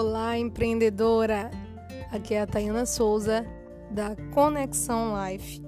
Olá, 0.00 0.38
empreendedora! 0.38 1.50
Aqui 2.10 2.32
é 2.32 2.40
a 2.40 2.46
Tayana 2.46 2.86
Souza 2.86 3.44
da 3.90 4.16
Conexão 4.32 5.12
Life 5.14 5.62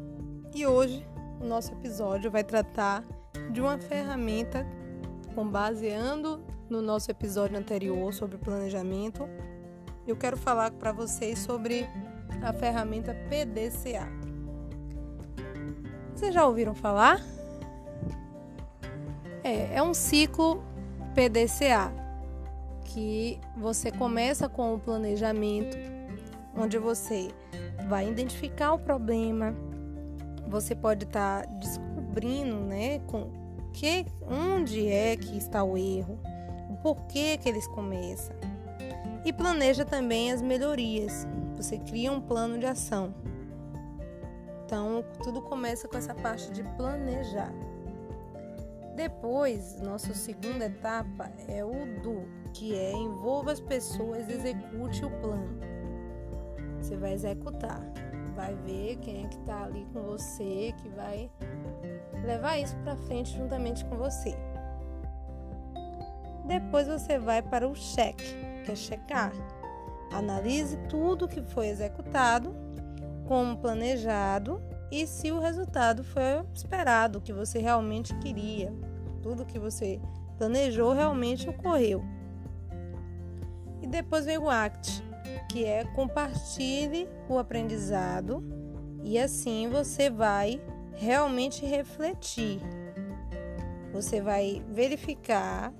e 0.54 0.66
hoje 0.66 1.06
o 1.38 1.44
nosso 1.44 1.70
episódio 1.72 2.30
vai 2.30 2.42
tratar 2.42 3.04
de 3.50 3.60
uma 3.60 3.76
ferramenta 3.76 4.66
com 5.34 5.46
baseando 5.46 6.42
no 6.70 6.80
nosso 6.80 7.10
episódio 7.10 7.58
anterior 7.58 8.10
sobre 8.14 8.38
planejamento. 8.38 9.28
Eu 10.06 10.16
quero 10.16 10.38
falar 10.38 10.70
para 10.70 10.92
vocês 10.92 11.38
sobre 11.38 11.86
a 12.42 12.54
ferramenta 12.54 13.14
PDCA. 13.28 14.08
Vocês 16.14 16.32
já 16.32 16.46
ouviram 16.46 16.74
falar? 16.74 17.20
É, 19.44 19.74
é 19.76 19.82
um 19.82 19.92
ciclo 19.92 20.64
PDCA 21.14 22.01
que 22.92 23.40
você 23.56 23.90
começa 23.90 24.48
com 24.48 24.74
o 24.74 24.78
planejamento, 24.78 25.76
onde 26.56 26.78
você 26.78 27.28
vai 27.88 28.08
identificar 28.08 28.74
o 28.74 28.78
problema, 28.78 29.54
você 30.46 30.74
pode 30.74 31.04
estar 31.04 31.46
tá 31.46 31.52
descobrindo, 31.54 32.56
né, 32.56 32.98
com 33.06 33.30
que 33.72 34.04
onde 34.28 34.86
é 34.88 35.16
que 35.16 35.36
está 35.38 35.64
o 35.64 35.76
erro, 35.76 36.18
o 36.68 36.76
porquê 36.82 37.38
que 37.38 37.48
eles 37.48 37.66
começam. 37.66 38.36
E 39.24 39.32
planeja 39.32 39.84
também 39.84 40.32
as 40.32 40.42
melhorias. 40.42 41.26
Você 41.56 41.78
cria 41.78 42.12
um 42.12 42.20
plano 42.20 42.58
de 42.58 42.66
ação. 42.66 43.14
Então, 44.64 45.04
tudo 45.22 45.40
começa 45.40 45.86
com 45.86 45.96
essa 45.96 46.14
parte 46.14 46.50
de 46.50 46.62
planejar. 46.76 47.52
Depois, 48.96 49.80
nossa 49.80 50.12
segunda 50.12 50.66
etapa 50.66 51.30
é 51.48 51.64
o 51.64 52.00
do, 52.02 52.26
que 52.52 52.74
é 52.74 52.92
envolva 52.92 53.52
as 53.52 53.60
pessoas, 53.60 54.28
execute 54.28 55.04
o 55.04 55.10
plano. 55.20 55.58
Você 56.80 56.96
vai 56.96 57.12
executar, 57.12 57.80
vai 58.34 58.54
ver 58.54 58.96
quem 58.96 59.24
é 59.24 59.28
que 59.28 59.38
está 59.38 59.64
ali 59.64 59.86
com 59.92 60.02
você, 60.02 60.74
que 60.82 60.88
vai 60.90 61.30
levar 62.24 62.58
isso 62.58 62.76
para 62.78 62.96
frente 62.96 63.36
juntamente 63.36 63.84
com 63.84 63.96
você. 63.96 64.34
Depois 66.46 66.88
você 66.88 67.18
vai 67.18 67.40
para 67.40 67.68
o 67.68 67.74
cheque, 67.74 68.34
que 68.64 68.72
é 68.72 68.76
checar. 68.76 69.32
Analise 70.12 70.76
tudo 70.88 71.28
que 71.28 71.40
foi 71.42 71.68
executado, 71.68 72.54
como 73.26 73.56
planejado 73.56 74.60
e 74.90 75.06
se 75.06 75.32
o 75.32 75.38
resultado 75.38 76.04
foi 76.04 76.22
esperado, 76.54 77.18
o 77.18 77.22
que 77.22 77.32
você 77.32 77.58
realmente 77.58 78.14
queria, 78.16 78.70
tudo 79.22 79.46
que 79.46 79.58
você 79.58 79.98
planejou 80.36 80.92
realmente 80.92 81.48
ocorreu. 81.48 82.04
Depois 83.92 84.24
vem 84.24 84.38
o 84.38 84.48
ACT, 84.48 85.04
que 85.50 85.66
é 85.66 85.84
compartilhe 85.84 87.06
o 87.28 87.36
aprendizado 87.36 88.42
e 89.04 89.18
assim 89.18 89.68
você 89.68 90.08
vai 90.08 90.62
realmente 90.94 91.66
refletir. 91.66 92.58
Você 93.92 94.22
vai 94.22 94.64
verificar 94.70 95.74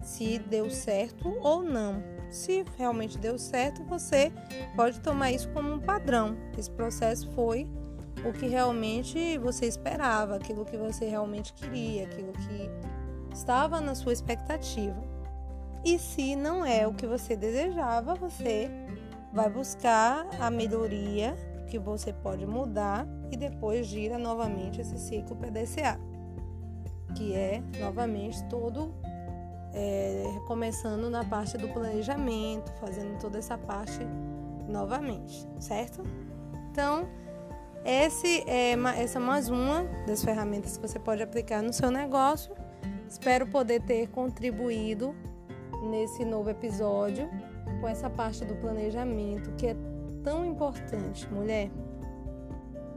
se 0.00 0.38
deu 0.38 0.70
certo 0.70 1.28
ou 1.42 1.62
não. 1.62 2.02
Se 2.30 2.64
realmente 2.78 3.18
deu 3.18 3.38
certo, 3.38 3.84
você 3.84 4.32
pode 4.74 5.00
tomar 5.00 5.32
isso 5.32 5.50
como 5.50 5.70
um 5.70 5.78
padrão. 5.78 6.38
Esse 6.56 6.70
processo 6.70 7.30
foi 7.32 7.68
o 8.26 8.32
que 8.32 8.46
realmente 8.46 9.36
você 9.36 9.66
esperava, 9.66 10.36
aquilo 10.36 10.64
que 10.64 10.78
você 10.78 11.04
realmente 11.04 11.52
queria, 11.52 12.04
aquilo 12.04 12.32
que 12.32 12.70
estava 13.30 13.78
na 13.78 13.94
sua 13.94 14.14
expectativa. 14.14 15.17
E 15.84 15.98
se 15.98 16.34
não 16.34 16.64
é 16.64 16.86
o 16.86 16.92
que 16.92 17.06
você 17.06 17.36
desejava, 17.36 18.14
você 18.14 18.70
vai 19.32 19.48
buscar 19.48 20.26
a 20.40 20.50
melhoria 20.50 21.36
que 21.68 21.78
você 21.78 22.12
pode 22.12 22.46
mudar 22.46 23.06
e 23.30 23.36
depois 23.36 23.86
gira 23.86 24.18
novamente 24.18 24.80
esse 24.80 24.98
ciclo 24.98 25.36
PDCA, 25.36 25.98
que 27.14 27.34
é 27.34 27.62
novamente 27.78 28.42
todo 28.44 28.92
é, 29.74 30.24
começando 30.46 31.10
na 31.10 31.24
parte 31.24 31.56
do 31.58 31.68
planejamento, 31.68 32.72
fazendo 32.80 33.18
toda 33.20 33.38
essa 33.38 33.56
parte 33.56 34.00
novamente, 34.66 35.46
certo? 35.60 36.02
Então, 36.70 37.06
esse 37.84 38.44
é, 38.46 38.72
essa 38.96 39.18
é 39.18 39.22
mais 39.22 39.48
uma 39.48 39.84
das 40.06 40.24
ferramentas 40.24 40.76
que 40.76 40.86
você 40.86 40.98
pode 40.98 41.22
aplicar 41.22 41.62
no 41.62 41.72
seu 41.72 41.90
negócio. 41.90 42.54
Espero 43.08 43.46
poder 43.46 43.80
ter 43.82 44.08
contribuído 44.08 45.14
nesse 45.82 46.24
novo 46.24 46.50
episódio 46.50 47.28
com 47.80 47.88
essa 47.88 48.10
parte 48.10 48.44
do 48.44 48.54
planejamento 48.56 49.52
que 49.56 49.68
é 49.68 49.76
tão 50.22 50.44
importante, 50.44 51.26
mulher. 51.32 51.70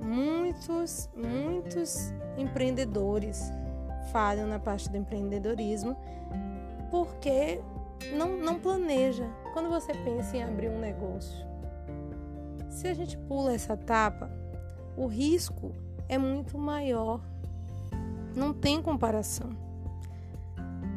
Muitos, 0.01 1.09
muitos 1.15 2.11
empreendedores 2.37 3.51
falham 4.11 4.47
na 4.47 4.59
parte 4.59 4.89
do 4.89 4.97
empreendedorismo 4.97 5.95
porque 6.89 7.61
não, 8.13 8.37
não 8.37 8.59
planeja. 8.59 9.25
Quando 9.53 9.69
você 9.69 9.93
pensa 9.93 10.37
em 10.37 10.43
abrir 10.43 10.69
um 10.69 10.79
negócio, 10.79 11.45
se 12.69 12.87
a 12.87 12.93
gente 12.93 13.17
pula 13.17 13.53
essa 13.53 13.73
etapa, 13.73 14.29
o 14.97 15.05
risco 15.05 15.71
é 16.09 16.17
muito 16.17 16.57
maior. 16.57 17.21
Não 18.35 18.53
tem 18.53 18.81
comparação. 18.81 19.60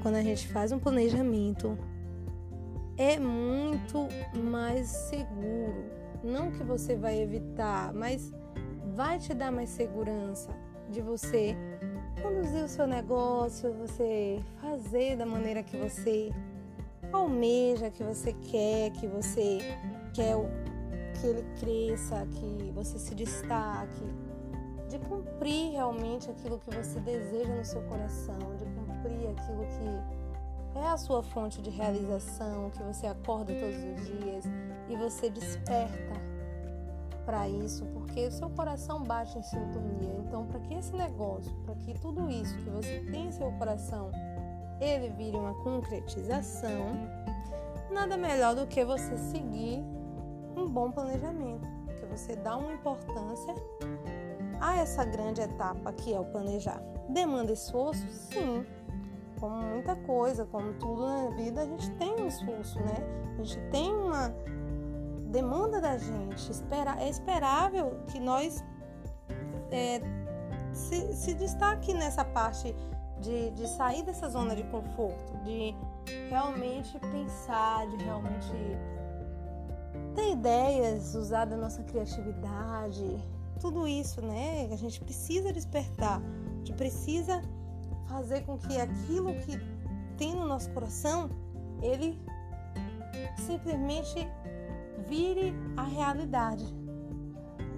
Quando 0.04 0.16
a 0.16 0.22
gente 0.22 0.46
faz 0.48 0.70
um 0.70 0.78
planejamento, 0.78 1.78
é 2.98 3.18
muito 3.18 4.06
mais 4.34 4.86
seguro. 4.86 5.82
Não 6.22 6.50
que 6.50 6.62
você 6.62 6.94
vai 6.94 7.22
evitar, 7.22 7.90
mas 7.94 8.30
vai 8.94 9.18
te 9.18 9.32
dar 9.32 9.50
mais 9.50 9.70
segurança 9.70 10.50
de 10.90 11.00
você 11.00 11.56
conduzir 12.22 12.62
o 12.62 12.68
seu 12.68 12.86
negócio, 12.86 13.72
você 13.72 14.44
fazer 14.60 15.16
da 15.16 15.24
maneira 15.24 15.62
que 15.62 15.78
você 15.78 16.30
almeja, 17.10 17.90
que 17.90 18.04
você 18.04 18.34
quer, 18.34 18.90
que 18.90 19.06
você 19.06 19.60
quer 20.12 20.36
que 21.18 21.26
ele 21.26 21.46
cresça, 21.58 22.26
que 22.26 22.70
você 22.74 22.98
se 22.98 23.14
destaque, 23.14 24.04
de 24.86 24.98
cumprir 24.98 25.72
realmente 25.72 26.30
aquilo 26.30 26.58
que 26.58 26.76
você 26.76 27.00
deseja 27.00 27.54
no 27.54 27.64
seu 27.64 27.80
coração, 27.84 28.54
de 28.58 28.66
cumprir 28.66 28.83
aquilo 29.08 29.64
que 30.72 30.78
é 30.78 30.86
a 30.86 30.96
sua 30.96 31.22
fonte 31.22 31.62
de 31.62 31.70
realização, 31.70 32.70
que 32.70 32.82
você 32.82 33.06
acorda 33.06 33.52
todos 33.54 33.76
os 33.76 34.06
dias 34.06 34.44
e 34.88 34.96
você 34.96 35.30
desperta 35.30 36.14
para 37.24 37.48
isso, 37.48 37.86
porque 37.86 38.26
o 38.26 38.32
seu 38.32 38.50
coração 38.50 39.02
bate 39.02 39.38
em 39.38 39.42
sintonia. 39.42 40.14
Então, 40.26 40.46
para 40.46 40.60
que 40.60 40.74
esse 40.74 40.94
negócio, 40.94 41.54
para 41.64 41.74
que 41.76 41.98
tudo 41.98 42.28
isso 42.28 42.56
que 42.58 42.70
você 42.70 43.00
tem 43.10 43.28
em 43.28 43.32
seu 43.32 43.50
coração, 43.52 44.10
ele 44.80 45.08
vire 45.10 45.36
uma 45.36 45.54
concretização, 45.62 47.08
nada 47.90 48.16
melhor 48.16 48.54
do 48.54 48.66
que 48.66 48.84
você 48.84 49.16
seguir 49.16 49.82
um 50.56 50.68
bom 50.68 50.90
planejamento, 50.90 51.66
que 52.00 52.06
você 52.06 52.36
dá 52.36 52.56
uma 52.56 52.72
importância 52.72 53.54
a 54.60 54.76
essa 54.76 55.04
grande 55.04 55.40
etapa 55.40 55.92
que 55.92 56.12
é 56.12 56.20
o 56.20 56.24
planejar. 56.24 56.93
Demanda 57.08 57.52
esforço? 57.52 58.06
Sim. 58.08 58.64
Como 59.38 59.56
muita 59.56 59.96
coisa, 59.96 60.46
como 60.46 60.72
tudo 60.74 61.06
na 61.06 61.30
vida, 61.30 61.62
a 61.62 61.66
gente 61.66 61.90
tem 61.92 62.14
um 62.14 62.26
esforço, 62.26 62.78
né? 62.80 62.96
A 63.38 63.42
gente 63.42 63.58
tem 63.70 63.94
uma 63.94 64.34
demanda 65.30 65.80
da 65.80 65.98
gente. 65.98 66.50
É 66.98 67.08
esperável 67.08 67.98
que 68.06 68.20
nós 68.20 68.64
é, 69.70 70.00
se, 70.72 71.12
se 71.12 71.34
destaque 71.34 71.92
nessa 71.92 72.24
parte 72.24 72.74
de, 73.20 73.50
de 73.50 73.68
sair 73.68 74.02
dessa 74.02 74.28
zona 74.28 74.54
de 74.54 74.62
conforto, 74.64 75.36
de 75.44 75.74
realmente 76.28 76.98
pensar, 77.00 77.86
de 77.88 78.04
realmente 78.04 78.52
ter 80.14 80.32
ideias, 80.32 81.14
usar 81.14 81.44
da 81.44 81.56
nossa 81.56 81.82
criatividade, 81.82 83.18
tudo 83.60 83.86
isso, 83.88 84.20
né? 84.20 84.68
A 84.70 84.76
gente 84.76 85.00
precisa 85.00 85.52
despertar, 85.52 86.20
gente 86.64 86.72
precisa 86.72 87.42
fazer 88.08 88.40
com 88.46 88.56
que 88.56 88.80
aquilo 88.80 89.34
que 89.40 89.58
tem 90.16 90.34
no 90.34 90.46
nosso 90.46 90.70
coração, 90.70 91.28
ele 91.82 92.18
simplesmente 93.46 94.26
vire 95.06 95.52
a 95.76 95.82
realidade. 95.82 96.64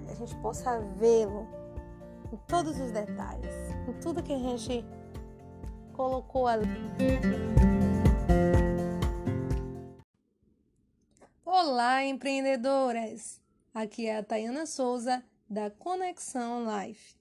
A 0.09 0.13
gente 0.13 0.33
possa 0.37 0.79
vê-lo 0.79 1.45
em 2.31 2.37
todos 2.47 2.79
os 2.79 2.91
detalhes, 2.91 3.53
em 3.89 3.99
tudo 3.99 4.23
que 4.23 4.31
a 4.31 4.39
gente 4.39 4.85
colocou 5.91 6.47
ali. 6.47 6.65
Olá, 11.43 12.05
empreendedoras! 12.05 13.41
Aqui 13.73 14.07
é 14.07 14.17
a 14.17 14.23
Tayana 14.23 14.65
Souza 14.65 15.21
da 15.49 15.69
Conexão 15.69 16.63
Life. 16.65 17.16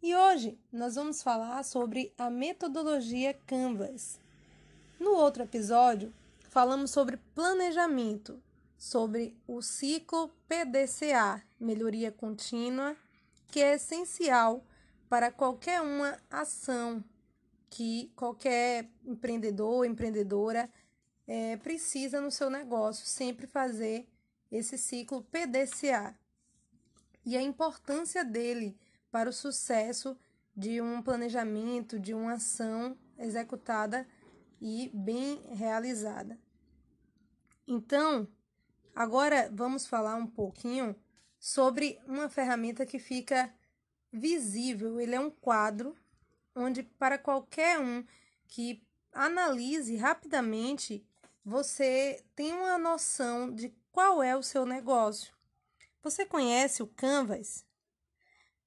E 0.00 0.14
hoje 0.14 0.56
nós 0.72 0.94
vamos 0.94 1.24
falar 1.24 1.60
sobre 1.64 2.12
a 2.16 2.30
metodologia 2.30 3.34
Canvas. 3.34 4.20
No 4.98 5.10
outro 5.10 5.42
episódio, 5.42 6.14
falamos 6.50 6.92
sobre 6.92 7.16
planejamento, 7.34 8.40
sobre 8.78 9.36
o 9.44 9.60
ciclo 9.60 10.30
PDCA, 10.48 11.42
melhoria 11.58 12.12
contínua, 12.12 12.96
que 13.48 13.60
é 13.60 13.74
essencial 13.74 14.64
para 15.08 15.32
qualquer 15.32 15.80
uma 15.80 16.16
ação 16.30 17.02
que 17.68 18.12
qualquer 18.14 18.88
empreendedor 19.04 19.68
ou 19.68 19.84
empreendedora 19.84 20.70
é, 21.26 21.56
precisa 21.56 22.20
no 22.20 22.30
seu 22.30 22.48
negócio, 22.48 23.04
sempre 23.04 23.48
fazer 23.48 24.06
esse 24.50 24.78
ciclo 24.78 25.24
PDCA. 25.24 26.14
E 27.26 27.36
a 27.36 27.42
importância 27.42 28.24
dele 28.24 28.78
para 29.10 29.30
o 29.30 29.32
sucesso 29.32 30.16
de 30.56 30.80
um 30.80 31.02
planejamento, 31.02 31.98
de 31.98 32.12
uma 32.14 32.34
ação 32.34 32.96
executada 33.18 34.06
e 34.60 34.90
bem 34.92 35.42
realizada. 35.50 36.38
Então, 37.66 38.26
agora 38.94 39.50
vamos 39.52 39.86
falar 39.86 40.16
um 40.16 40.26
pouquinho 40.26 40.96
sobre 41.38 41.98
uma 42.06 42.28
ferramenta 42.28 42.84
que 42.84 42.98
fica 42.98 43.54
visível. 44.12 45.00
Ele 45.00 45.14
é 45.14 45.20
um 45.20 45.30
quadro 45.30 45.94
onde, 46.54 46.82
para 46.82 47.18
qualquer 47.18 47.78
um 47.78 48.04
que 48.46 48.82
analise 49.12 49.96
rapidamente, 49.96 51.06
você 51.44 52.24
tem 52.34 52.52
uma 52.52 52.78
noção 52.78 53.52
de 53.52 53.74
qual 53.92 54.22
é 54.22 54.36
o 54.36 54.42
seu 54.42 54.66
negócio. 54.66 55.32
Você 56.02 56.24
conhece 56.24 56.82
o 56.82 56.86
Canvas? 56.86 57.67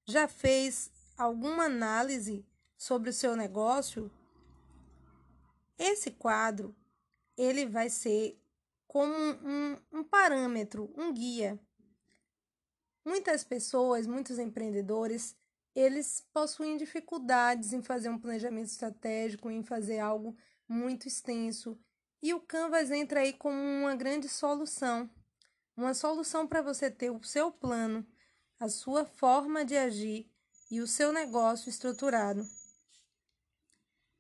Já 0.06 0.28
fez 0.28 0.92
alguma 1.18 1.66
análise 1.66 2.46
sobre 2.78 3.10
o 3.10 3.14
seu 3.14 3.36
negócio? 3.36 4.12
Esse 5.78 6.12
quadro 6.12 6.76
ele 7.38 7.66
vai 7.66 7.90
ser 7.90 8.40
como 8.88 9.14
um, 9.14 9.78
um 9.92 10.04
parâmetro, 10.04 10.94
um 10.98 11.14
guia. 11.14 11.60
Muitas 13.06 13.44
pessoas, 13.44 14.06
muitos 14.06 14.38
empreendedores, 14.38 15.36
eles 15.74 16.28
possuem 16.34 16.78
dificuldades 16.78 17.74
em 17.74 17.82
fazer 17.82 18.10
um 18.10 18.20
planejamento 18.20 18.68
estratégico, 18.68 19.50
em 19.50 19.64
fazer 19.64 20.00
algo 20.00 20.36
muito 20.68 21.08
extenso. 21.08 21.80
E 22.22 22.34
o 22.34 22.42
Canvas 22.42 22.92
entra 22.92 23.22
aí 23.22 23.34
como 23.34 23.58
uma 23.58 23.96
grande 23.96 24.28
solução. 24.28 25.10
Uma 25.76 25.94
solução 25.94 26.46
para 26.46 26.62
você 26.62 26.92
ter 26.92 27.10
o 27.10 27.24
seu 27.24 27.52
plano, 27.52 28.06
a 28.62 28.70
sua 28.70 29.04
forma 29.04 29.66
de 29.66 29.76
agir 29.76 30.32
e 30.70 30.82
o 30.82 30.88
seu 30.88 31.12
negócio 31.12 31.68
estruturado. 31.68 32.48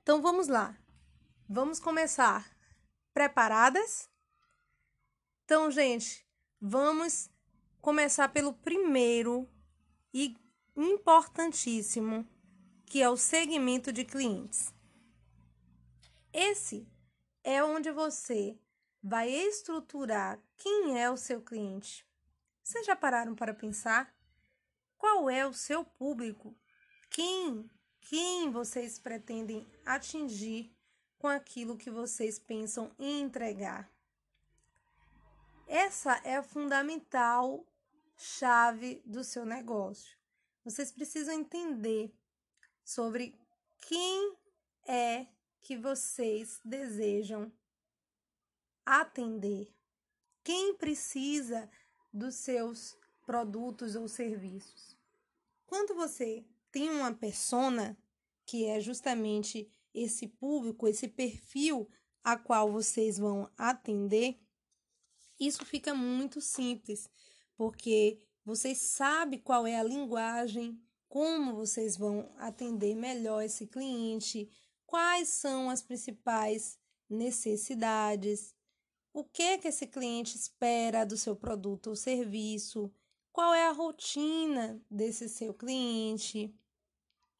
Então 0.01 0.19
vamos 0.19 0.47
lá. 0.47 0.75
Vamos 1.47 1.79
começar. 1.79 2.51
Preparadas? 3.13 4.09
Então, 5.45 5.69
gente, 5.69 6.27
vamos 6.59 7.29
começar 7.81 8.29
pelo 8.29 8.51
primeiro 8.51 9.47
e 10.11 10.35
importantíssimo, 10.75 12.27
que 12.87 12.99
é 12.99 13.07
o 13.07 13.17
segmento 13.17 13.93
de 13.93 14.03
clientes. 14.03 14.73
Esse 16.33 16.87
é 17.43 17.63
onde 17.63 17.91
você 17.91 18.59
vai 19.03 19.29
estruturar 19.29 20.41
quem 20.57 20.99
é 20.99 21.11
o 21.11 21.17
seu 21.17 21.43
cliente. 21.43 22.03
Vocês 22.63 22.87
já 22.87 22.95
pararam 22.95 23.35
para 23.35 23.53
pensar 23.53 24.11
qual 25.01 25.27
é 25.31 25.47
o 25.47 25.51
seu 25.51 25.83
público? 25.83 26.55
Quem, 27.09 27.67
quem 28.01 28.51
vocês 28.51 28.99
pretendem 28.99 29.67
atingir 29.83 30.71
com 31.17 31.27
aquilo 31.27 31.75
que 31.75 31.89
vocês 31.89 32.37
pensam 32.37 32.91
em 32.99 33.21
entregar? 33.21 33.91
Essa 35.67 36.21
é 36.23 36.35
a 36.35 36.43
fundamental 36.43 37.65
chave 38.15 39.01
do 39.03 39.23
seu 39.23 39.43
negócio. 39.43 40.15
Vocês 40.63 40.91
precisam 40.91 41.33
entender 41.33 42.13
sobre 42.85 43.35
quem 43.87 44.37
é 44.87 45.25
que 45.63 45.75
vocês 45.75 46.61
desejam 46.63 47.51
atender. 48.85 49.73
Quem 50.43 50.75
precisa 50.75 51.67
dos 52.13 52.35
seus 52.35 53.00
produtos 53.31 53.95
ou 53.95 54.09
serviços? 54.09 54.97
Quando 55.65 55.95
você 55.95 56.43
tem 56.69 56.89
uma 56.89 57.13
persona, 57.13 57.97
que 58.45 58.65
é 58.65 58.81
justamente 58.81 59.71
esse 59.93 60.27
público, 60.27 60.85
esse 60.85 61.07
perfil 61.07 61.89
a 62.21 62.35
qual 62.35 62.69
vocês 62.69 63.17
vão 63.17 63.49
atender, 63.57 64.37
isso 65.39 65.63
fica 65.65 65.95
muito 65.95 66.41
simples, 66.41 67.09
porque 67.55 68.21
vocês 68.43 68.79
sabem 68.79 69.39
qual 69.39 69.65
é 69.65 69.79
a 69.79 69.83
linguagem, 69.83 70.77
como 71.07 71.55
vocês 71.55 71.95
vão 71.95 72.29
atender 72.37 72.95
melhor 72.95 73.41
esse 73.41 73.65
cliente, 73.65 74.49
quais 74.85 75.29
são 75.29 75.69
as 75.69 75.81
principais 75.81 76.77
necessidades, 77.09 78.53
o 79.13 79.23
que 79.23 79.57
que 79.59 79.69
esse 79.69 79.87
cliente 79.87 80.35
espera 80.35 81.05
do 81.05 81.15
seu 81.15 81.33
produto 81.33 81.91
ou 81.91 81.95
serviço, 81.95 82.93
qual 83.31 83.53
é 83.53 83.67
a 83.67 83.71
rotina 83.71 84.81
desse 84.89 85.29
seu 85.29 85.53
cliente. 85.53 86.53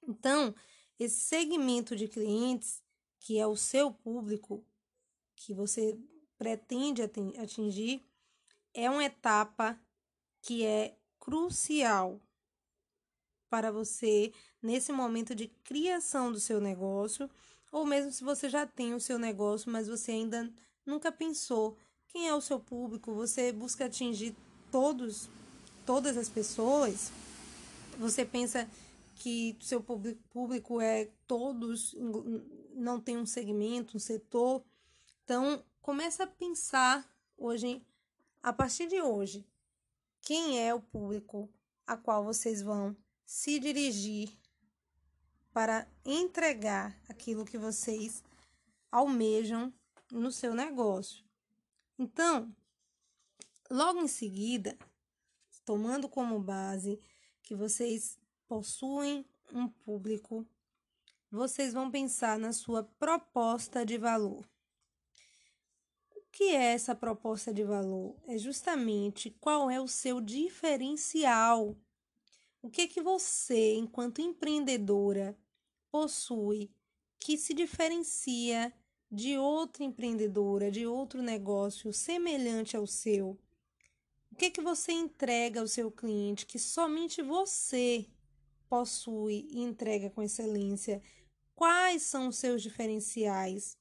Então, 0.07 0.55
esse 0.99 1.19
segmento 1.19 1.95
de 1.95 2.07
clientes, 2.07 2.81
que 3.19 3.37
é 3.37 3.45
o 3.45 3.55
seu 3.55 3.91
público, 3.91 4.65
que 5.35 5.53
você 5.53 5.97
pretende 6.37 7.01
atingir, 7.01 8.03
é 8.73 8.89
uma 8.89 9.03
etapa 9.03 9.79
que 10.41 10.65
é 10.65 10.97
crucial 11.19 12.19
para 13.49 13.71
você 13.71 14.33
nesse 14.61 14.91
momento 14.91 15.35
de 15.35 15.47
criação 15.47 16.31
do 16.31 16.39
seu 16.39 16.61
negócio, 16.61 17.29
ou 17.71 17.85
mesmo 17.85 18.11
se 18.11 18.23
você 18.23 18.49
já 18.49 18.65
tem 18.65 18.93
o 18.93 18.99
seu 18.99 19.19
negócio, 19.19 19.71
mas 19.71 19.87
você 19.87 20.11
ainda 20.11 20.51
nunca 20.85 21.11
pensou 21.11 21.77
quem 22.07 22.27
é 22.27 22.33
o 22.33 22.41
seu 22.41 22.59
público, 22.59 23.13
você 23.13 23.51
busca 23.51 23.85
atingir 23.85 24.35
todos, 24.71 25.29
todas 25.85 26.17
as 26.17 26.29
pessoas, 26.29 27.11
você 27.97 28.25
pensa 28.25 28.67
que 29.15 29.55
seu 29.61 29.83
público 30.31 30.81
é 30.81 31.09
todos, 31.27 31.95
não 32.73 32.99
tem 32.99 33.17
um 33.17 33.25
segmento, 33.25 33.97
um 33.97 33.99
setor. 33.99 34.63
Então, 35.23 35.63
começa 35.81 36.23
a 36.23 36.27
pensar 36.27 37.07
hoje, 37.37 37.85
a 38.41 38.51
partir 38.51 38.87
de 38.87 39.01
hoje, 39.01 39.45
quem 40.21 40.59
é 40.59 40.73
o 40.73 40.81
público 40.81 41.49
a 41.85 41.95
qual 41.97 42.23
vocês 42.23 42.61
vão 42.61 42.95
se 43.25 43.59
dirigir 43.59 44.29
para 45.53 45.87
entregar 46.05 46.97
aquilo 47.09 47.45
que 47.45 47.57
vocês 47.57 48.23
almejam 48.91 49.73
no 50.11 50.31
seu 50.31 50.53
negócio. 50.53 51.23
Então, 51.99 52.55
logo 53.69 53.99
em 53.99 54.07
seguida, 54.07 54.77
tomando 55.65 56.07
como 56.09 56.39
base 56.39 56.99
que 57.43 57.55
vocês 57.55 58.17
possuem 58.47 59.25
um 59.53 59.67
público, 59.67 60.45
vocês 61.29 61.73
vão 61.73 61.89
pensar 61.89 62.37
na 62.37 62.51
sua 62.51 62.83
proposta 62.83 63.85
de 63.85 63.97
valor 63.97 64.45
que 66.31 66.55
é 66.55 66.73
essa 66.73 66.95
proposta 66.95 67.53
de 67.53 67.63
valor? 67.63 68.15
É 68.25 68.37
justamente 68.37 69.29
qual 69.29 69.69
é 69.69 69.79
o 69.81 69.87
seu 69.87 70.21
diferencial. 70.21 71.77
O 72.61 72.69
que 72.69 72.87
que 72.87 73.01
você, 73.01 73.75
enquanto 73.75 74.21
empreendedora, 74.21 75.37
possui 75.91 76.71
que 77.19 77.37
se 77.37 77.53
diferencia 77.53 78.73
de 79.11 79.37
outra 79.37 79.83
empreendedora, 79.83 80.71
de 80.71 80.87
outro 80.87 81.21
negócio 81.21 81.91
semelhante 81.91 82.77
ao 82.77 82.87
seu? 82.87 83.37
O 84.31 84.35
que 84.35 84.49
que 84.49 84.61
você 84.61 84.91
entrega 84.91 85.59
ao 85.59 85.67
seu 85.67 85.91
cliente 85.91 86.45
que 86.45 86.57
somente 86.57 87.21
você 87.21 88.07
possui 88.69 89.47
e 89.51 89.59
entrega 89.59 90.09
com 90.09 90.23
excelência? 90.23 91.01
Quais 91.53 92.03
são 92.03 92.29
os 92.29 92.37
seus 92.37 92.61
diferenciais? 92.61 93.77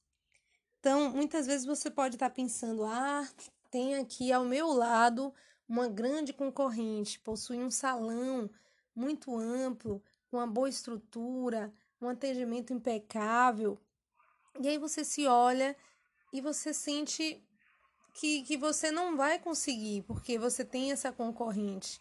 Então, 0.79 1.09
muitas 1.11 1.47
vezes 1.47 1.65
você 1.65 1.89
pode 1.89 2.15
estar 2.15 2.29
pensando: 2.29 2.83
ah, 2.83 3.27
tem 3.71 3.95
aqui 3.95 4.31
ao 4.31 4.43
meu 4.43 4.67
lado 4.67 5.33
uma 5.67 5.87
grande 5.87 6.33
concorrente, 6.33 7.19
possui 7.19 7.57
um 7.57 7.71
salão 7.71 8.49
muito 8.93 9.35
amplo, 9.37 10.03
com 10.29 10.37
uma 10.37 10.47
boa 10.47 10.67
estrutura, 10.67 11.73
um 12.01 12.09
atendimento 12.09 12.73
impecável. 12.73 13.79
E 14.59 14.67
aí 14.67 14.77
você 14.77 15.05
se 15.05 15.25
olha 15.25 15.75
e 16.33 16.41
você 16.41 16.73
sente 16.73 17.41
que, 18.13 18.43
que 18.43 18.57
você 18.57 18.91
não 18.91 19.15
vai 19.15 19.39
conseguir, 19.39 20.03
porque 20.03 20.37
você 20.37 20.65
tem 20.65 20.91
essa 20.91 21.11
concorrente. 21.11 21.99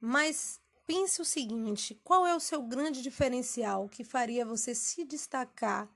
Mas 0.00 0.60
pense 0.86 1.20
o 1.20 1.24
seguinte: 1.24 2.00
qual 2.04 2.26
é 2.26 2.34
o 2.34 2.40
seu 2.40 2.62
grande 2.62 3.02
diferencial 3.02 3.88
que 3.88 4.04
faria 4.04 4.44
você 4.44 4.74
se 4.74 5.04
destacar 5.04 5.88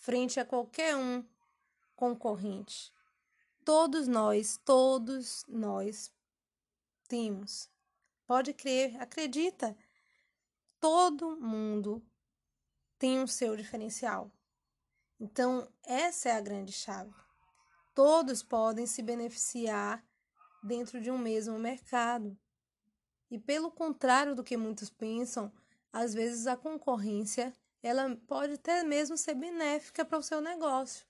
frente 0.00 0.40
a 0.40 0.44
qualquer 0.44 0.96
um 0.96 1.24
concorrente. 1.94 2.92
Todos 3.64 4.08
nós, 4.08 4.58
todos 4.64 5.44
nós 5.46 6.10
temos. 7.06 7.70
Pode 8.26 8.54
crer, 8.54 8.96
acredita. 9.00 9.76
Todo 10.80 11.36
mundo 11.36 12.02
tem 12.98 13.22
o 13.22 13.28
seu 13.28 13.54
diferencial. 13.54 14.32
Então, 15.18 15.70
essa 15.84 16.30
é 16.30 16.32
a 16.32 16.40
grande 16.40 16.72
chave. 16.72 17.12
Todos 17.94 18.42
podem 18.42 18.86
se 18.86 19.02
beneficiar 19.02 20.04
dentro 20.62 21.00
de 21.00 21.10
um 21.10 21.18
mesmo 21.18 21.58
mercado. 21.58 22.36
E 23.30 23.38
pelo 23.38 23.70
contrário 23.70 24.34
do 24.34 24.44
que 24.44 24.56
muitos 24.56 24.90
pensam, 24.90 25.52
às 25.92 26.14
vezes 26.14 26.46
a 26.46 26.56
concorrência 26.56 27.54
ela 27.82 28.16
pode 28.26 28.54
até 28.54 28.82
mesmo 28.82 29.16
ser 29.16 29.34
benéfica 29.34 30.04
para 30.04 30.18
o 30.18 30.22
seu 30.22 30.40
negócio. 30.40 31.06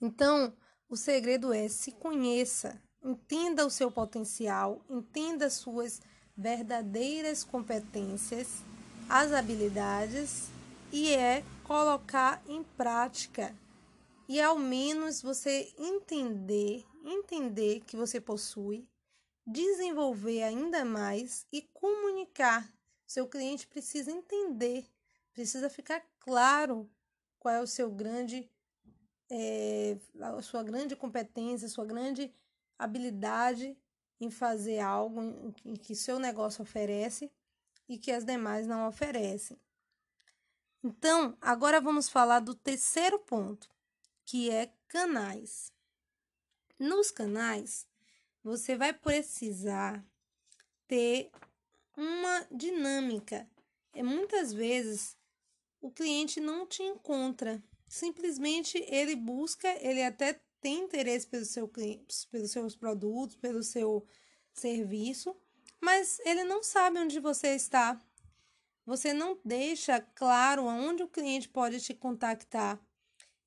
Então, 0.00 0.56
o 0.88 0.96
segredo 0.96 1.52
é 1.52 1.68
se 1.68 1.92
conheça, 1.92 2.80
entenda 3.02 3.66
o 3.66 3.70
seu 3.70 3.90
potencial, 3.90 4.82
entenda 4.88 5.50
suas 5.50 6.00
verdadeiras 6.36 7.44
competências, 7.44 8.62
as 9.08 9.32
habilidades 9.32 10.48
e 10.92 11.12
é 11.12 11.44
colocar 11.64 12.42
em 12.46 12.62
prática. 12.62 13.54
E 14.28 14.40
ao 14.42 14.58
menos 14.58 15.22
você 15.22 15.72
entender, 15.78 16.84
entender 17.02 17.80
que 17.86 17.96
você 17.96 18.20
possui, 18.20 18.86
desenvolver 19.46 20.42
ainda 20.42 20.84
mais 20.84 21.46
e 21.50 21.62
comunicar. 21.62 22.70
Seu 23.06 23.26
cliente 23.26 23.66
precisa 23.66 24.10
entender, 24.10 24.86
precisa 25.32 25.70
ficar 25.70 26.04
claro 26.20 26.88
qual 27.40 27.54
é 27.54 27.60
o 27.62 27.66
seu 27.66 27.90
grande 27.90 28.50
é, 29.30 29.96
a 30.20 30.42
sua 30.42 30.62
grande 30.62 30.96
competência, 30.96 31.66
a 31.66 31.70
sua 31.70 31.84
grande 31.84 32.32
habilidade 32.78 33.76
em 34.20 34.30
fazer 34.30 34.80
algo 34.80 35.20
em 35.64 35.74
que 35.74 35.94
seu 35.94 36.18
negócio 36.18 36.62
oferece 36.62 37.30
e 37.88 37.98
que 37.98 38.10
as 38.10 38.24
demais 38.24 38.66
não 38.66 38.86
oferecem. 38.86 39.58
Então, 40.82 41.36
agora 41.40 41.80
vamos 41.80 42.08
falar 42.08 42.40
do 42.40 42.54
terceiro 42.54 43.18
ponto, 43.18 43.68
que 44.28 44.50
é 44.50 44.70
canais. 44.88 45.72
Nos 46.78 47.10
canais, 47.10 47.86
você 48.44 48.76
vai 48.76 48.92
precisar 48.92 50.04
ter 50.86 51.30
uma 51.96 52.46
dinâmica. 52.50 53.48
É 53.94 54.02
muitas 54.02 54.52
vezes 54.52 55.16
o 55.80 55.90
cliente 55.90 56.40
não 56.40 56.66
te 56.66 56.82
encontra 56.82 57.62
simplesmente 57.88 58.76
ele 58.86 59.16
busca, 59.16 59.66
ele 59.80 60.02
até 60.02 60.38
tem 60.60 60.84
interesse 60.84 61.26
pelo 61.26 61.46
seu, 61.46 61.66
pelos 61.66 62.50
seus 62.50 62.76
produtos, 62.76 63.34
pelo 63.34 63.62
seu 63.62 64.06
serviço, 64.52 65.34
mas 65.80 66.20
ele 66.26 66.44
não 66.44 66.62
sabe 66.62 66.98
onde 66.98 67.18
você 67.18 67.54
está. 67.54 67.98
Você 68.84 69.14
não 69.14 69.38
deixa 69.42 70.02
claro 70.14 70.68
aonde 70.68 71.02
o 71.02 71.08
cliente 71.08 71.48
pode 71.48 71.80
te 71.80 71.94
contactar. 71.94 72.78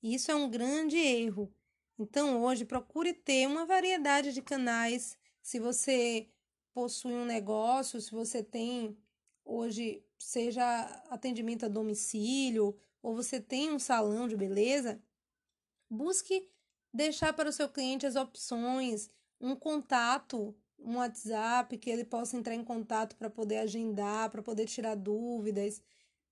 Isso 0.02 0.30
é 0.30 0.34
um 0.34 0.50
grande 0.50 0.96
erro. 0.96 1.52
Então, 1.98 2.42
hoje, 2.42 2.64
procure 2.64 3.12
ter 3.12 3.46
uma 3.46 3.64
variedade 3.64 4.32
de 4.32 4.42
canais. 4.42 5.16
Se 5.40 5.60
você 5.60 6.28
possui 6.72 7.12
um 7.12 7.24
negócio, 7.24 8.00
se 8.00 8.10
você 8.10 8.42
tem 8.42 8.96
hoje, 9.44 10.04
seja 10.18 10.64
atendimento 11.10 11.66
a 11.66 11.68
domicílio 11.68 12.76
ou 13.02 13.14
você 13.14 13.40
tem 13.40 13.72
um 13.72 13.78
salão 13.78 14.26
de 14.26 14.36
beleza, 14.36 15.00
busque 15.88 16.48
deixar 16.92 17.32
para 17.32 17.48
o 17.48 17.52
seu 17.52 17.68
cliente 17.68 18.06
as 18.06 18.16
opções, 18.16 19.08
um 19.40 19.54
contato, 19.54 20.54
um 20.78 20.96
WhatsApp 20.96 21.76
que 21.78 21.90
ele 21.90 22.04
possa 22.04 22.36
entrar 22.36 22.54
em 22.54 22.64
contato 22.64 23.16
para 23.16 23.30
poder 23.30 23.58
agendar, 23.58 24.30
para 24.30 24.42
poder 24.42 24.66
tirar 24.66 24.94
dúvidas, 24.94 25.80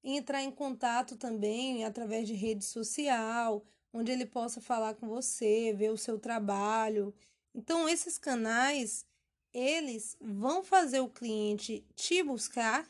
entrar 0.03 0.43
em 0.43 0.51
contato 0.51 1.17
também 1.17 1.85
através 1.85 2.27
de 2.27 2.35
rede 2.35 2.65
social, 2.65 3.65
onde 3.93 4.11
ele 4.11 4.27
possa 4.27 4.61
falar 4.61 4.95
com 4.95 5.09
você, 5.09 5.73
ver 5.77 5.91
o 5.91 5.99
seu 5.99 6.19
trabalho. 6.19 7.15
Então, 7.55 7.89
esses 7.89 8.17
canais, 8.17 9.05
eles 9.53 10.17
vão 10.21 10.63
fazer 10.63 11.01
o 11.01 11.09
cliente 11.09 11.85
te 11.95 12.23
buscar 12.23 12.89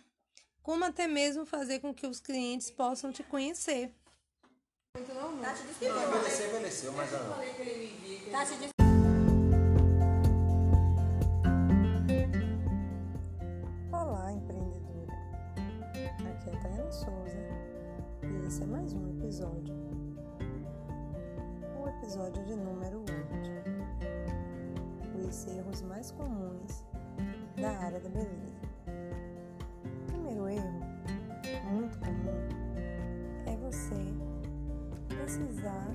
como 0.63 0.85
até 0.85 1.07
mesmo 1.07 1.47
fazer 1.47 1.81
com 1.81 1.93
que 1.93 2.07
os 2.07 2.21
clientes 2.21 2.71
possam 2.71 3.11
te 3.11 3.23
conhecer. 3.23 3.93
Muito 4.97 5.15
normal. 5.15 5.43
Tati 5.43 5.63
disse 5.63 5.79
que 5.79 5.89
não, 5.89 6.09
envelheceu, 6.09 6.49
envelheceu, 6.49 6.93
mas 6.93 7.13
não. 7.13 8.31
Tati 8.31 8.57
disse... 8.57 8.80
episódio 22.31 22.45
de 22.45 22.55
número 22.57 23.01
8. 23.01 23.11
Os 25.29 25.47
erros 25.47 25.83
mais 25.83 26.11
comuns 26.13 26.87
da 27.61 27.71
área 27.71 28.01
da 28.01 28.09
beleza 28.09 28.61
primeiro 30.07 30.49
erro, 30.49 30.81
muito 31.73 31.99
comum, 31.99 32.49
é 33.47 33.57
você 33.57 34.15
precisar 35.09 35.89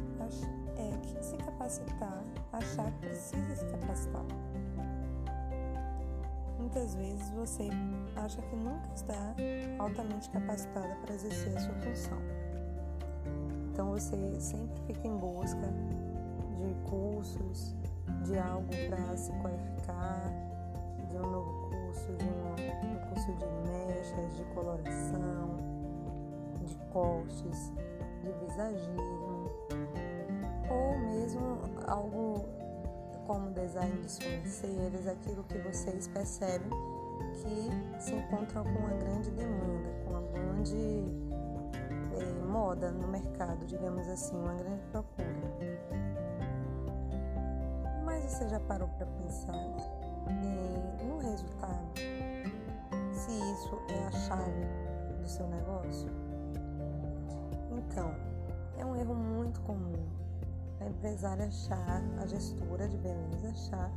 é, 0.77 0.91
se 1.21 1.37
capacitar, 1.37 2.21
achar 2.51 2.91
que 2.91 3.07
precisa 3.07 3.55
se 3.55 3.65
capacitar. 3.65 4.25
Muitas 6.59 6.95
vezes 6.95 7.29
você 7.31 7.69
acha 8.15 8.41
que 8.41 8.55
nunca 8.55 8.89
está 8.93 9.35
altamente 9.79 10.29
capacitada 10.29 10.95
para 10.95 11.13
exercer 11.13 11.55
a 11.55 11.59
sua 11.59 11.75
função. 11.75 12.17
Então 13.71 13.91
você 13.91 14.17
sempre 14.39 14.81
fica 14.87 15.07
em 15.07 15.17
busca 15.17 15.71
de 16.55 16.73
cursos, 16.89 17.75
de 18.23 18.37
algo 18.37 18.69
para 18.89 19.17
se 19.17 19.31
qualificar, 19.33 20.31
de 21.09 21.17
um 21.17 21.31
novo 21.31 21.69
curso, 21.69 22.13
de 22.13 22.25
um, 22.25 22.91
um 22.91 23.09
curso 23.09 23.33
de 23.33 23.45
mechas, 23.69 24.35
de 24.35 24.43
coloração, 24.53 25.57
de 26.63 26.75
cortes, 26.91 27.71
de 28.21 28.31
visagismo, 28.45 29.51
ou 30.69 30.97
mesmo 30.99 31.59
algo 31.87 32.45
como 33.27 33.51
design 33.51 34.01
de 34.01 34.11
sobrancelhas, 34.11 35.07
aquilo 35.07 35.43
que 35.43 35.57
vocês 35.59 36.07
percebem 36.07 36.69
que 37.33 38.01
se 38.01 38.13
encontram 38.13 38.63
com 38.63 38.79
uma 38.79 38.93
grande 38.93 39.31
demanda, 39.31 39.89
com 40.03 40.11
uma 40.11 40.21
grande 40.21 40.75
eh, 42.17 42.45
moda 42.45 42.91
no 42.91 43.07
mercado, 43.07 43.65
digamos 43.65 44.07
assim, 44.07 44.37
uma 44.37 44.53
grande 44.53 44.81
procura. 44.91 45.94
Você 48.27 48.47
já 48.49 48.59
parou 48.59 48.87
para 48.89 49.05
pensar 49.05 49.53
no 51.05 51.17
resultado, 51.19 51.99
se 53.13 53.31
isso 53.31 53.79
é 53.89 54.07
a 54.07 54.11
chave 54.11 54.65
do 55.21 55.27
seu 55.27 55.47
negócio. 55.47 56.09
Então, 57.71 58.11
é 58.77 58.85
um 58.85 58.95
erro 58.95 59.13
muito 59.13 59.61
comum 59.61 60.25
a 60.85 60.87
empresária 60.87 61.45
achar, 61.47 62.01
a 62.21 62.27
gestora 62.27 62.87
de 62.87 62.97
beleza 62.97 63.49
achar 63.49 63.91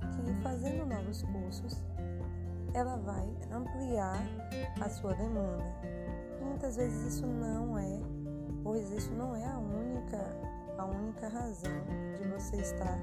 que 0.00 0.42
fazendo 0.42 0.86
novos 0.86 1.22
cursos 1.22 1.82
ela 2.72 2.96
vai 2.96 3.28
ampliar 3.52 4.20
a 4.80 4.88
sua 4.88 5.14
demanda. 5.14 5.64
Muitas 6.42 6.76
vezes 6.76 7.14
isso 7.14 7.26
não 7.26 7.78
é, 7.78 8.00
pois 8.62 8.90
isso 8.90 9.12
não 9.12 9.34
é 9.36 9.44
a 9.44 9.58
única, 9.58 10.18
a 10.76 10.84
única 10.84 11.28
razão 11.28 11.70
de 12.16 12.26
você 12.28 12.56
estar, 12.56 12.98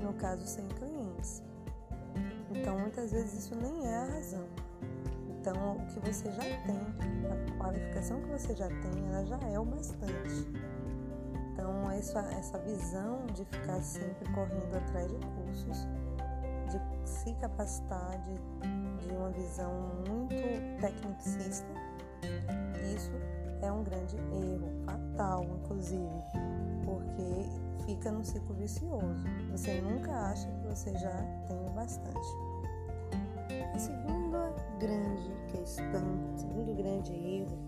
no 0.00 0.12
caso, 0.14 0.46
sem 0.46 0.66
clientes. 0.68 1.42
Então, 2.50 2.78
muitas 2.78 3.12
vezes 3.12 3.44
isso 3.44 3.54
nem 3.56 3.86
é 3.86 3.96
a 3.96 4.04
razão. 4.04 4.46
Então, 5.28 5.76
o 5.76 5.86
que 5.86 6.00
você 6.00 6.30
já 6.30 6.42
tem, 6.42 6.80
a 7.30 7.62
qualificação 7.62 8.20
que 8.22 8.28
você 8.28 8.54
já 8.54 8.68
tem, 8.68 9.06
ela 9.08 9.24
já 9.26 9.38
é 9.48 9.58
o 9.58 9.64
bastante. 9.64 10.48
Então, 11.52 11.90
essa, 11.90 12.20
essa 12.32 12.58
visão 12.60 13.26
de 13.34 13.44
ficar 13.44 13.82
sempre 13.82 14.32
correndo 14.32 14.76
atrás 14.76 15.10
de 15.10 15.18
cursos, 15.18 15.86
de 16.70 17.08
se 17.08 17.34
capacitar, 17.34 18.20
de, 18.22 19.06
de 19.06 19.14
uma 19.14 19.30
visão 19.30 19.72
muito 20.08 20.34
tecnicista, 20.80 21.66
isso 22.94 23.12
é 23.62 23.70
um 23.70 23.82
grande 23.82 24.16
erro, 24.16 24.70
fatal, 24.84 25.44
inclusive, 25.44 26.22
porque 26.84 27.63
fica 27.84 28.10
num 28.10 28.24
ciclo 28.24 28.54
vicioso. 28.54 29.24
Você 29.50 29.80
nunca 29.80 30.12
acha 30.12 30.48
que 30.48 30.66
você 30.66 30.92
já 30.98 31.16
tem 31.46 31.66
o 31.66 31.70
bastante. 31.70 32.28
A 33.74 33.78
segunda 33.78 34.54
grande 34.78 35.30
questão, 35.50 36.34
o 36.34 36.38
segundo 36.38 36.74
grande 36.74 37.12
erro 37.12 37.58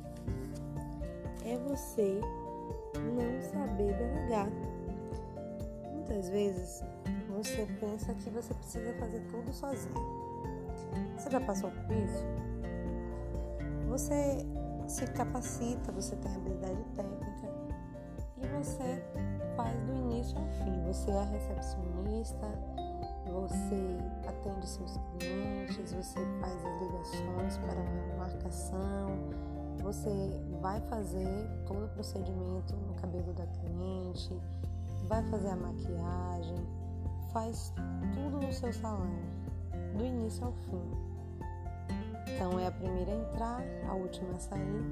é 1.44 1.56
você 1.68 2.20
não 2.94 3.40
saber 3.42 3.94
delegar. 3.94 4.48
muitas 5.92 6.28
vezes 6.28 6.82
você 7.28 7.66
pensa 7.80 8.14
que 8.14 8.30
você 8.30 8.54
precisa 8.54 8.92
fazer 8.94 9.20
tudo 9.30 9.52
sozinho. 9.52 9.94
Você 11.16 11.30
já 11.30 11.40
passou 11.40 11.70
por 11.70 11.96
isso? 11.96 12.25
Você 13.88 14.46
se 14.86 15.06
capacita, 15.08 15.92
você 15.92 16.16
tem 16.16 16.34
habilidade 16.34 16.82
técnica 16.94 17.26
e 18.38 18.46
você 18.48 19.02
faz 19.56 19.75
do 19.80 19.92
início 19.92 20.38
ao 20.38 20.46
fim. 20.64 20.82
Você 20.86 21.10
é 21.10 21.25
recepcionista, 21.25 22.46
você 23.32 23.98
atende 24.28 24.66
seus 24.66 24.96
clientes, 25.18 25.92
você 25.92 26.20
faz 26.40 26.54
as 26.64 26.82
ligações 26.82 27.58
para 27.58 27.80
a 27.80 28.18
marcação, 28.18 29.08
você 29.82 30.40
vai 30.60 30.80
fazer 30.82 31.48
todo 31.66 31.86
o 31.86 31.88
procedimento 31.88 32.76
no 32.76 32.94
cabelo 32.94 33.32
da 33.32 33.46
cliente, 33.46 34.38
vai 35.08 35.22
fazer 35.25 35.48
a 35.48 35.56
maquiagem, 35.56 36.66
faz 37.32 37.72
tudo 38.14 38.44
no 38.44 38.52
seu 38.52 38.72
salão, 38.72 39.10
do 39.96 40.04
início 40.04 40.44
ao 40.44 40.52
fim. 40.52 41.06
Então 42.34 42.58
é 42.58 42.66
a 42.66 42.72
primeira 42.72 43.12
a 43.12 43.14
entrar, 43.14 43.62
a 43.88 43.94
última 43.94 44.34
a 44.34 44.38
sair. 44.38 44.82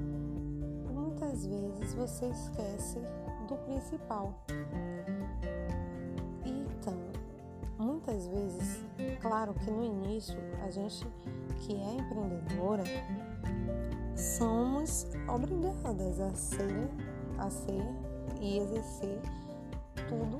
Muitas 0.93 1.45
vezes 1.45 1.93
você 1.93 2.27
esquece 2.27 2.99
do 3.45 3.55
principal. 3.57 4.33
Então, 6.45 6.93
muitas 7.77 8.27
vezes, 8.27 8.83
claro 9.21 9.53
que 9.53 9.71
no 9.71 9.83
início 9.83 10.37
a 10.65 10.69
gente 10.69 11.05
que 11.57 11.75
é 11.75 11.95
empreendedora 11.95 12.83
somos 14.15 15.07
obrigadas 15.27 16.19
a 16.19 16.33
ser, 16.33 16.89
a 17.37 17.49
ser 17.49 17.83
e 18.41 18.59
exercer 18.59 19.19
tudo 20.07 20.37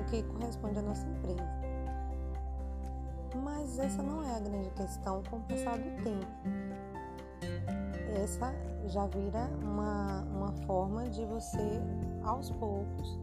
o 0.00 0.04
que 0.10 0.22
corresponde 0.22 0.78
à 0.78 0.82
nossa 0.82 1.06
empresa. 1.06 1.60
Mas 3.42 3.78
essa 3.78 4.02
não 4.02 4.22
é 4.22 4.34
a 4.34 4.40
grande 4.40 4.70
questão 4.70 5.22
com 5.30 5.36
o 5.36 5.40
passar 5.42 5.78
do 5.78 6.02
tempo. 6.02 6.26
Essa 8.22 8.52
já 8.86 9.06
vira 9.06 9.48
uma, 9.62 10.22
uma 10.22 10.52
forma 10.66 11.08
de 11.08 11.24
você, 11.24 11.80
aos 12.22 12.50
poucos, 12.50 13.18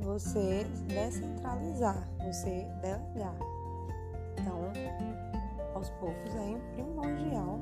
você 0.00 0.64
descentralizar, 0.86 2.08
você 2.24 2.66
delegar. 2.80 3.36
Então, 4.38 4.72
aos 5.74 5.90
poucos 5.90 6.34
é 6.34 6.58
primordial 6.74 7.58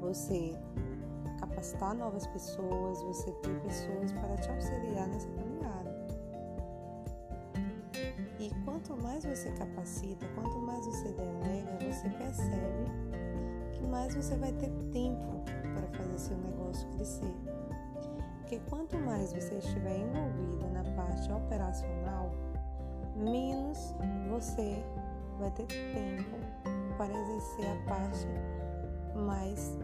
você 0.00 0.58
capacitar 1.38 1.94
novas 1.94 2.26
pessoas, 2.26 3.02
você 3.02 3.30
ter 3.32 3.60
pessoas 3.60 4.12
para 4.12 4.36
te 4.36 4.50
auxiliar 4.50 5.08
nessa 5.08 5.28
caminhada. 5.28 6.06
E 8.38 8.50
quanto 8.64 8.96
mais 9.02 9.24
você 9.24 9.50
capacita, 9.52 10.26
quanto 10.34 10.58
mais 10.58 10.84
você 10.84 11.12
delega, 11.12 11.78
você 11.92 12.08
percebe 12.10 12.90
que 13.72 13.86
mais 13.86 14.14
você 14.14 14.36
vai 14.36 14.52
ter 14.52 14.70
tempo 14.92 15.42
para 15.74 15.86
fazer 15.98 16.18
seu 16.18 16.36
negócio 16.38 16.88
crescer. 16.90 17.61
Porque 18.52 18.68
quanto 18.68 18.98
mais 18.98 19.32
você 19.32 19.54
estiver 19.54 19.96
envolvida 19.96 20.68
na 20.68 20.84
parte 20.94 21.32
operacional, 21.32 22.30
menos 23.16 23.94
você 24.28 24.84
vai 25.38 25.50
ter 25.52 25.66
tempo 25.68 26.36
para 26.98 27.10
exercer 27.18 27.64
a 27.66 27.88
parte 27.88 28.26
mais 29.16 29.78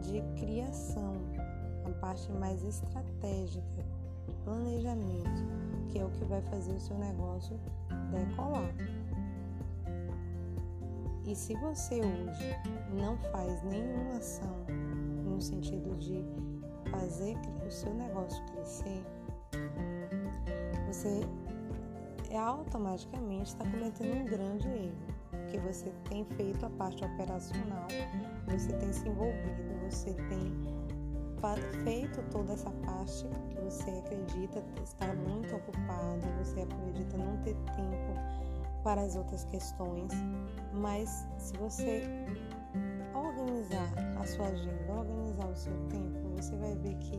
de 0.00 0.22
criação, 0.40 1.12
a 1.84 1.90
parte 2.00 2.32
mais 2.32 2.64
estratégica, 2.64 3.84
de 4.26 4.34
planejamento, 4.44 5.44
que 5.90 5.98
é 5.98 6.04
o 6.06 6.08
que 6.08 6.24
vai 6.24 6.40
fazer 6.40 6.72
o 6.72 6.80
seu 6.80 6.96
negócio 6.96 7.60
decolar. 8.10 8.74
E 11.26 11.36
se 11.36 11.54
você 11.56 12.00
hoje 12.00 12.56
não 12.94 13.18
faz 13.30 13.62
nenhuma 13.64 14.16
ação 14.16 14.64
no 15.22 15.38
sentido 15.38 15.94
de 15.98 16.24
fazer 17.00 17.36
o 17.66 17.70
seu 17.70 17.92
negócio 17.94 18.42
crescer, 18.46 19.04
você 20.86 21.20
é 22.30 22.38
automaticamente 22.38 23.50
está 23.50 23.64
cometendo 23.64 24.16
um 24.16 24.24
grande 24.24 24.68
erro, 24.68 24.96
porque 25.30 25.58
você 25.58 25.92
tem 26.08 26.24
feito 26.24 26.64
a 26.66 26.70
parte 26.70 27.04
operacional, 27.04 27.86
você 28.46 28.72
tem 28.72 28.92
se 28.92 29.08
envolvido, 29.08 29.74
você 29.88 30.12
tem 30.14 30.76
feito 31.84 32.20
toda 32.30 32.54
essa 32.54 32.70
parte 32.84 33.24
que 33.50 33.60
você 33.60 33.90
acredita 33.90 34.64
estar 34.82 35.14
muito 35.14 35.54
ocupada, 35.54 36.26
você 36.42 36.62
acredita 36.62 37.16
não 37.16 37.36
ter 37.42 37.54
tempo 37.76 38.82
para 38.82 39.02
as 39.02 39.14
outras 39.14 39.44
questões, 39.44 40.10
mas 40.72 41.08
se 41.38 41.56
você 41.56 42.02
organizar 43.14 43.92
a 44.20 44.26
sua 44.26 44.46
agenda, 44.46 44.92
organizar 44.92 45.46
o 45.46 45.56
seu 45.56 45.72
tempo, 45.88 46.25
você 46.36 46.54
vai 46.56 46.74
ver 46.76 46.94
que 46.96 47.18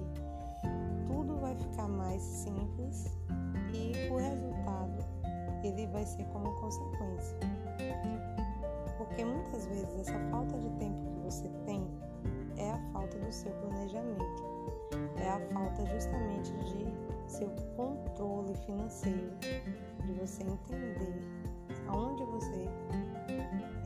tudo 1.07 1.37
vai 1.37 1.55
ficar 1.55 1.87
mais 1.87 2.21
simples 2.21 3.05
e 3.73 4.09
o 4.11 4.17
resultado 4.17 5.03
ele 5.63 5.87
vai 5.87 6.05
ser 6.05 6.23
como 6.25 6.53
consequência. 6.55 7.37
Porque 8.97 9.25
muitas 9.25 9.65
vezes 9.67 9.99
essa 9.99 10.19
falta 10.29 10.57
de 10.57 10.69
tempo 10.77 11.09
que 11.11 11.19
você 11.25 11.49
tem 11.65 11.87
é 12.57 12.71
a 12.71 12.79
falta 12.93 13.17
do 13.17 13.31
seu 13.31 13.51
planejamento, 13.53 14.43
é 15.17 15.29
a 15.29 15.39
falta 15.53 15.85
justamente 15.87 16.51
de 16.51 16.85
seu 17.27 17.49
controle 17.75 18.55
financeiro, 18.65 19.31
de 20.05 20.13
você 20.13 20.43
entender 20.43 21.21
aonde 21.87 22.23
você 22.23 22.69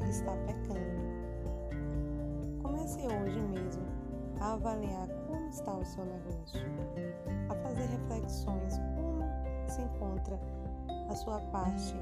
está 0.09 0.35
pecando. 0.45 1.01
Comece 2.61 2.99
hoje 2.99 3.39
mesmo 3.41 3.83
a 4.39 4.53
avaliar 4.53 5.07
está 5.51 5.73
o 5.73 5.85
seu 5.85 6.05
negócio, 6.05 6.61
a 7.49 7.55
fazer 7.55 7.85
reflexões 7.85 8.79
como 8.95 9.21
se 9.67 9.81
encontra 9.81 10.39
a 11.09 11.15
sua 11.15 11.39
parte, 11.39 11.93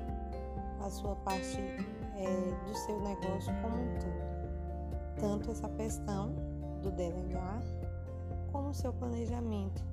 a 0.81 0.89
sua 0.89 1.15
parte 1.17 1.57
é, 1.57 2.67
do 2.67 2.77
seu 2.77 2.99
negócio 3.01 3.53
como 3.61 3.75
um 3.75 3.99
todo. 3.99 5.19
Tanto 5.19 5.51
essa 5.51 5.67
questão 5.69 6.33
do 6.81 6.91
delegar, 6.91 7.61
como 8.51 8.69
o 8.69 8.73
seu 8.73 8.93
planejamento, 8.93 9.83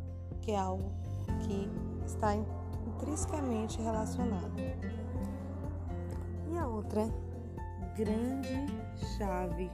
que 0.43 0.53
é 0.53 0.59
algo 0.59 0.93
que 1.41 1.69
está 2.07 2.35
intrinsecamente 2.87 3.81
relacionado. 3.81 4.55
E 6.53 6.59
a 6.59 6.67
outra 6.69 7.09
grande 7.97 8.67
chave, 9.17 9.71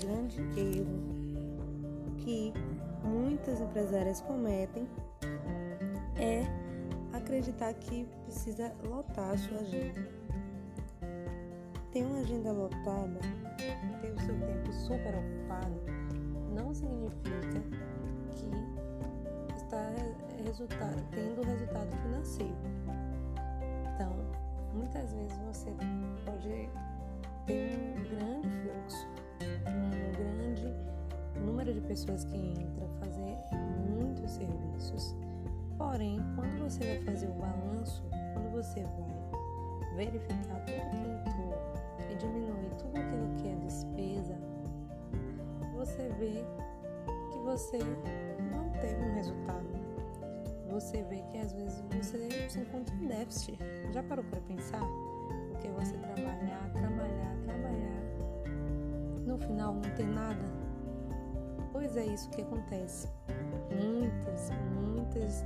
grande 0.00 0.40
erro 0.58 1.22
que 2.18 2.52
muitas 3.04 3.60
empresárias 3.60 4.20
cometem 4.20 4.88
é 6.16 6.44
acreditar 7.12 7.72
que 7.74 8.06
precisa 8.24 8.72
lotar 8.84 9.30
a 9.30 9.38
sua 9.38 9.58
agenda. 9.58 10.08
Ter 11.92 12.04
uma 12.04 12.18
agenda 12.20 12.52
lotada, 12.52 13.20
ter 14.00 14.12
o 14.12 14.20
seu 14.20 14.38
tempo 14.40 14.72
super 14.72 15.14
ocupado, 15.14 15.80
não 16.54 16.72
significa 16.74 17.60
que 18.30 18.50
está 19.56 20.88
tendo 21.10 21.42
resultado 21.42 21.90
financeiro. 22.02 22.56
Então, 23.94 24.12
muitas 24.74 25.12
vezes 25.12 25.36
você 25.38 25.70
pode 26.24 26.70
ter 27.46 27.78
um 27.78 27.94
grande 28.04 28.48
fluxo, 28.62 29.08
um 29.68 29.90
grande 30.12 30.74
número 31.40 31.72
de 31.72 31.80
pessoas 31.80 32.24
que 32.24 32.36
entram, 32.36 32.88
fazer 33.00 33.36
muitos 33.88 34.30
serviços. 34.30 35.16
Porém, 35.76 36.20
quando 36.36 36.62
você 36.62 36.84
vai 36.84 37.14
fazer 37.14 37.26
o 37.26 37.34
balanço, 37.34 38.02
quando 38.32 38.50
você 38.52 38.82
vai 38.82 39.96
verificar 39.96 40.64
tudo 40.64 40.90
que 40.90 40.96
entrou 40.96 41.54
e 42.10 42.14
diminuir 42.16 42.70
tudo 42.78 42.96
aquilo 42.96 43.28
que 43.36 43.48
é 43.48 43.54
despesa, 43.56 44.38
você 45.74 46.08
vê 46.18 46.44
que 47.30 47.38
você 47.38 47.78
não 48.50 48.70
teve 48.80 49.02
um 49.02 49.14
resultado. 49.14 49.72
Você 50.70 51.02
vê 51.02 51.22
que 51.30 51.38
às 51.38 51.52
vezes 51.52 51.82
você 51.90 52.48
se 52.48 52.58
encontra 52.60 52.94
em 52.94 53.06
déficit. 53.06 53.58
Já 53.92 54.02
parou 54.02 54.24
para 54.24 54.40
pensar? 54.40 54.80
Porque 55.50 55.68
você 55.68 55.92
trabalhar, 55.98 56.70
trabalhar, 56.72 57.36
trabalhar, 57.44 58.02
no 59.26 59.38
final 59.38 59.74
não 59.74 59.94
tem 59.94 60.06
nada? 60.06 60.61
Pois 61.82 61.96
é 61.96 62.06
isso 62.06 62.30
que 62.30 62.42
acontece. 62.42 63.08
Muitas, 63.68 64.52
muitas 64.72 65.44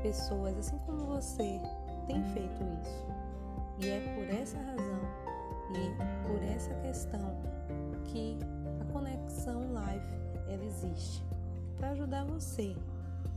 pessoas, 0.00 0.56
assim 0.56 0.78
como 0.86 1.04
você, 1.06 1.60
têm 2.06 2.22
feito 2.32 2.62
isso. 2.80 3.06
E 3.80 3.88
é 3.88 4.14
por 4.14 4.40
essa 4.40 4.56
razão 4.56 5.00
e 5.72 6.28
por 6.28 6.40
essa 6.44 6.72
questão 6.74 7.42
que 8.04 8.38
Conexão 8.92 9.62
Life 9.62 10.14
ela 10.46 10.64
existe 10.64 11.24
para 11.76 11.90
ajudar 11.90 12.24
você 12.24 12.76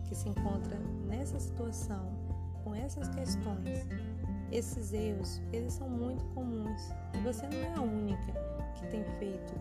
que 0.07 0.13
se 0.13 0.29
encontra 0.29 0.77
nessa 1.07 1.39
situação 1.39 2.05
com 2.63 2.75
essas 2.75 3.09
questões, 3.09 3.87
esses 4.51 4.93
erros, 4.93 5.41
eles 5.51 5.73
são 5.73 5.89
muito 5.89 6.23
comuns 6.35 6.93
e 7.15 7.17
você 7.23 7.47
não 7.47 7.57
é 7.57 7.73
a 7.73 7.81
única 7.81 8.31
que 8.75 8.85
tem 8.89 9.03
feito 9.17 9.55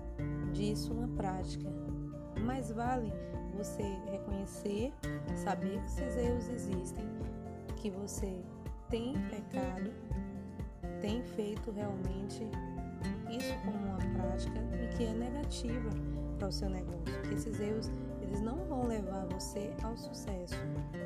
disso 0.53 0.93
uma 0.93 1.09
prática. 1.17 1.90
Mais 2.51 2.73
vale 2.73 3.13
você 3.55 3.85
reconhecer, 4.11 4.93
saber 5.37 5.79
que 5.79 5.87
esses 5.87 6.17
erros 6.17 6.49
existem, 6.49 7.05
que 7.77 7.91
você 7.91 8.41
tem 8.89 9.15
pecado, 9.29 9.93
tem 11.01 11.23
feito 11.23 11.71
realmente 11.71 12.43
isso 13.31 13.55
como 13.65 13.77
uma 13.77 13.99
prática 13.99 14.59
e 14.83 14.97
que 14.97 15.05
é 15.05 15.13
negativa 15.13 15.91
para 16.41 16.49
o 16.49 16.53
seu 16.53 16.69
negócio, 16.69 17.23
que 17.29 17.35
esses 17.35 17.61
erros 17.61 17.89
eles 18.21 18.41
não 18.41 18.57
vão 18.65 18.89
levar 18.89 19.27
você 19.27 19.73
ao 19.85 19.97
sucesso 19.97 20.57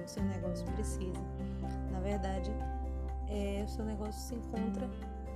o 0.03 0.09
seu 0.09 0.25
negócio 0.25 0.65
precisa. 0.73 1.21
Na 1.93 2.01
verdade, 2.01 2.51
é, 3.29 3.63
o 3.63 3.69
seu 3.69 3.85
negócio 3.85 4.19
se 4.19 4.35
encontra 4.35 4.89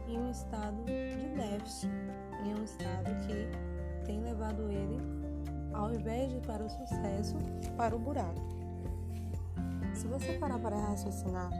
em 0.09 0.19
um 0.19 0.31
estado 0.31 0.83
de 0.87 1.37
déficit, 1.37 1.93
em 2.47 2.59
um 2.59 2.65
estado 2.65 3.11
que 3.27 4.07
tem 4.07 4.23
levado 4.23 4.71
ele, 4.71 5.18
ao 5.79 5.95
invés 5.95 6.31
de 6.33 6.41
para 6.41 6.65
o 6.65 6.69
sucesso, 6.69 7.37
para 7.77 7.95
o 7.95 7.99
buraco. 7.99 8.43
Se 9.95 10.07
você 10.09 10.33
parar 10.35 10.59
para 10.59 10.77
raciocinar, 10.77 11.51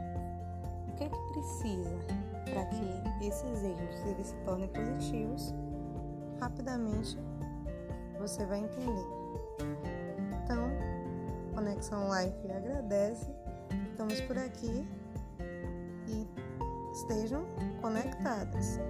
o 0.89 0.93
que 0.97 1.05
é 1.05 1.09
que 1.09 1.33
precisa 1.33 1.97
para 2.45 2.65
que 2.67 3.27
esses 3.27 3.63
erros 3.63 4.07
eles 4.07 4.27
se 4.27 4.35
tornem 4.45 4.69
positivos? 4.69 5.55
Rapidamente 6.41 7.17
você 8.19 8.45
vai 8.45 8.59
entender. 8.59 9.07
Então, 10.43 10.69
Conexão 11.55 12.09
Life 12.09 12.51
agradece. 12.51 13.31
Estamos 13.91 14.21
por 14.23 14.37
aqui 14.37 14.87
e 16.09 16.27
estejam 16.93 17.45
conectadas. 17.81 18.81